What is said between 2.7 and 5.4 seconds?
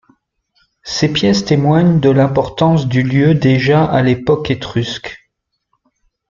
du lieu déjà à l'époque étrusque.